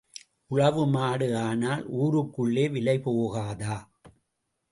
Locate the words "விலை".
2.71-2.97